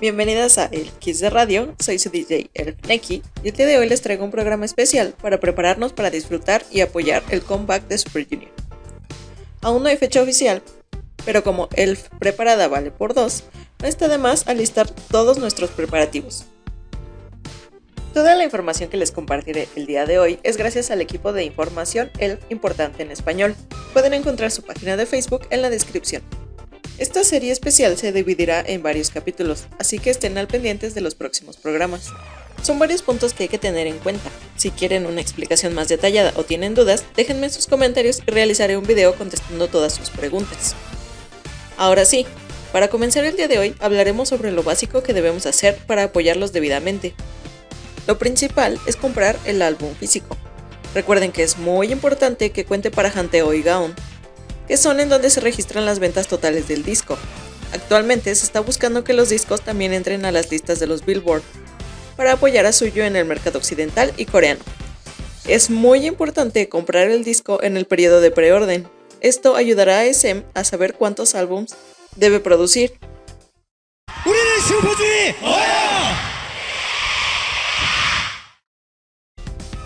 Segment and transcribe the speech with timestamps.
[0.00, 3.78] Bienvenidas a El Kiss de Radio, soy su DJ El Neki y el día de
[3.78, 7.98] hoy les traigo un programa especial para prepararnos para disfrutar y apoyar el comeback de
[7.98, 8.50] Super Junior.
[9.60, 10.62] Aún no hay fecha oficial,
[11.24, 13.42] pero como Elf preparada vale por dos,
[13.82, 16.44] no está de más alistar todos nuestros preparativos.
[18.14, 21.44] Toda la información que les compartiré el día de hoy es gracias al equipo de
[21.44, 23.56] información Elf Importante en Español.
[23.92, 26.22] Pueden encontrar su página de Facebook en la descripción.
[26.98, 31.14] Esta serie especial se dividirá en varios capítulos, así que estén al pendientes de los
[31.14, 32.08] próximos programas.
[32.64, 34.30] Son varios puntos que hay que tener en cuenta.
[34.56, 38.84] Si quieren una explicación más detallada o tienen dudas, déjenme sus comentarios y realizaré un
[38.84, 40.74] video contestando todas sus preguntas.
[41.76, 42.26] Ahora sí,
[42.72, 46.52] para comenzar el día de hoy hablaremos sobre lo básico que debemos hacer para apoyarlos
[46.52, 47.14] debidamente.
[48.08, 50.36] Lo principal es comprar el álbum físico.
[50.94, 53.94] Recuerden que es muy importante que cuente para Hanteo y Gaon,
[54.68, 57.18] que son en donde se registran las ventas totales del disco.
[57.72, 61.42] Actualmente se está buscando que los discos también entren a las listas de los Billboard,
[62.16, 64.60] para apoyar a Suyo en el mercado occidental y coreano.
[65.46, 68.88] Es muy importante comprar el disco en el periodo de preorden.
[69.20, 71.74] Esto ayudará a SM a saber cuántos álbums
[72.16, 72.98] debe producir.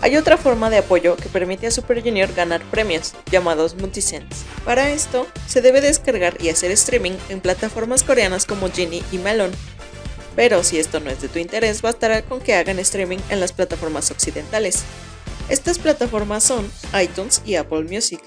[0.03, 4.43] Hay otra forma de apoyo que permite a Super Junior ganar premios, llamados multisense.
[4.65, 9.51] Para esto, se debe descargar y hacer streaming en plataformas coreanas como Genie y Melon.
[10.35, 13.53] Pero si esto no es de tu interés, bastará con que hagan streaming en las
[13.53, 14.83] plataformas occidentales.
[15.47, 16.69] Estas plataformas son
[17.01, 18.19] iTunes y Apple Music.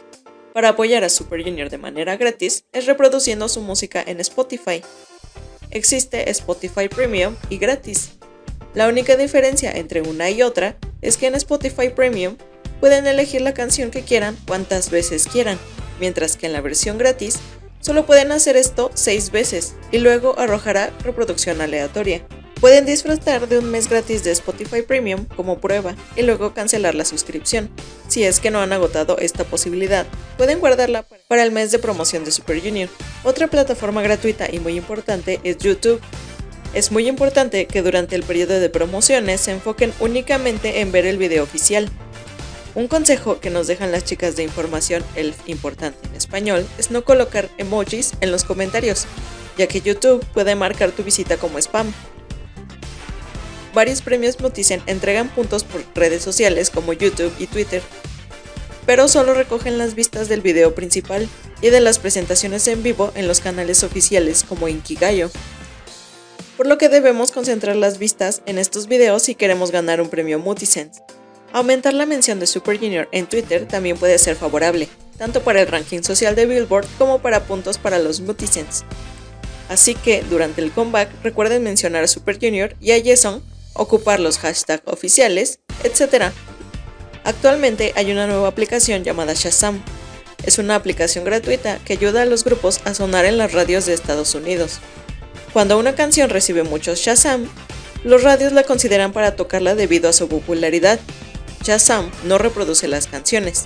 [0.54, 4.82] Para apoyar a Super Junior de manera gratis es reproduciendo su música en Spotify.
[5.70, 8.12] Existe Spotify Premium y gratis.
[8.72, 12.36] La única diferencia entre una y otra es que en Spotify Premium
[12.80, 15.58] pueden elegir la canción que quieran cuantas veces quieran,
[16.00, 17.38] mientras que en la versión gratis
[17.80, 22.26] solo pueden hacer esto 6 veces y luego arrojará reproducción aleatoria.
[22.60, 27.04] Pueden disfrutar de un mes gratis de Spotify Premium como prueba y luego cancelar la
[27.04, 27.68] suscripción.
[28.08, 30.06] Si es que no han agotado esta posibilidad,
[30.38, 32.88] pueden guardarla para el mes de promoción de Super Junior.
[33.24, 36.00] Otra plataforma gratuita y muy importante es YouTube,
[36.76, 41.16] es muy importante que durante el periodo de promociones se enfoquen únicamente en ver el
[41.16, 41.88] video oficial.
[42.74, 47.02] Un consejo que nos dejan las chicas de información el importante en español es no
[47.02, 49.06] colocar emojis en los comentarios,
[49.56, 51.90] ya que YouTube puede marcar tu visita como spam.
[53.72, 57.80] Varios premios Moticen entregan puntos por redes sociales como YouTube y Twitter,
[58.84, 61.26] pero solo recogen las vistas del video principal
[61.62, 65.30] y de las presentaciones en vivo en los canales oficiales como Inkigayo
[66.56, 70.38] por lo que debemos concentrar las vistas en estos videos si queremos ganar un premio
[70.38, 71.02] Multisense.
[71.52, 75.68] Aumentar la mención de Super Junior en Twitter también puede ser favorable, tanto para el
[75.68, 78.84] ranking social de Billboard como para puntos para los Multisense.
[79.68, 83.42] Así que durante el comeback recuerden mencionar a Super Junior y a Jason,
[83.74, 86.32] ocupar los hashtags oficiales, etc.
[87.24, 89.82] Actualmente hay una nueva aplicación llamada Shazam.
[90.44, 93.94] Es una aplicación gratuita que ayuda a los grupos a sonar en las radios de
[93.94, 94.78] Estados Unidos.
[95.56, 97.48] Cuando una canción recibe muchos Shazam,
[98.04, 101.00] los radios la consideran para tocarla debido a su popularidad.
[101.64, 103.64] Shazam no reproduce las canciones.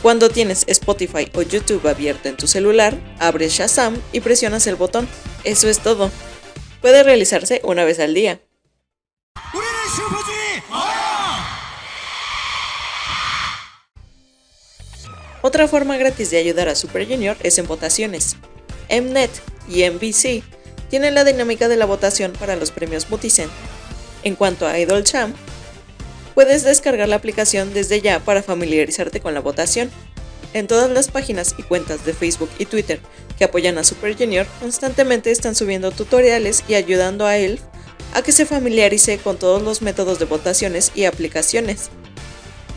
[0.00, 5.08] Cuando tienes Spotify o YouTube abierto en tu celular, abres Shazam y presionas el botón.
[5.42, 6.08] Eso es todo.
[6.80, 8.40] Puede realizarse una vez al día.
[15.42, 18.36] Otra forma gratis de ayudar a Super Junior es en votaciones.
[18.88, 19.32] Mnet
[19.68, 20.55] y MVC
[20.88, 23.50] tienen la dinámica de la votación para los premios Multicent.
[24.22, 25.36] En cuanto a Idol Champ,
[26.34, 29.90] puedes descargar la aplicación desde ya para familiarizarte con la votación.
[30.52, 33.00] En todas las páginas y cuentas de Facebook y Twitter
[33.38, 37.60] que apoyan a Super Junior constantemente están subiendo tutoriales y ayudando a él
[38.14, 41.90] a que se familiarice con todos los métodos de votaciones y aplicaciones.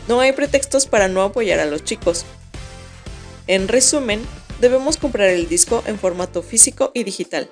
[0.08, 2.26] No hay pretextos para no apoyar a los chicos.
[3.46, 4.20] En resumen,
[4.60, 7.48] debemos comprar el disco en formato físico y digital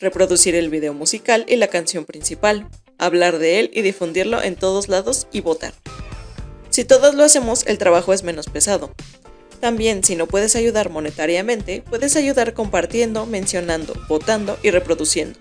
[0.00, 2.68] reproducir el video musical y la canción principal,
[2.98, 5.74] hablar de él y difundirlo en todos lados y votar.
[6.70, 8.92] Si todos lo hacemos, el trabajo es menos pesado.
[9.60, 15.38] También, si no puedes ayudar monetariamente, puedes ayudar compartiendo, mencionando, votando y reproduciendo.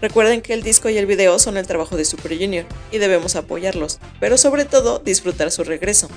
[0.00, 3.36] Recuerden que el disco y el video son el trabajo de Super Junior y debemos
[3.36, 6.08] apoyarlos, pero sobre todo disfrutar su regreso.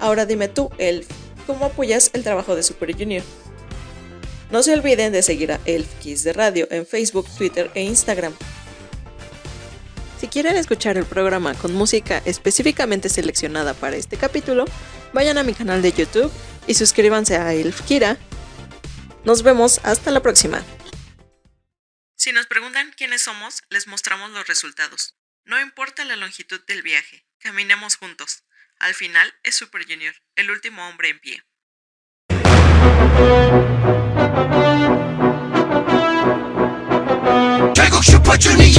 [0.00, 1.08] Ahora dime tú, Elf,
[1.46, 3.22] ¿cómo apoyas el trabajo de Super Junior?
[4.50, 8.34] No se olviden de seguir a Elf Kiss de Radio en Facebook, Twitter e Instagram.
[10.20, 14.64] Si quieren escuchar el programa con música específicamente seleccionada para este capítulo,
[15.12, 16.32] vayan a mi canal de YouTube
[16.66, 18.18] y suscríbanse a Elf Kira.
[19.24, 20.62] Nos vemos hasta la próxima.
[22.16, 25.16] Si nos preguntan quiénes somos, les mostramos los resultados.
[25.44, 28.44] No importa la longitud del viaje, caminemos juntos.
[28.78, 31.42] Al final es Super Junior, el último hombre en pie.
[38.40, 38.69] what you need.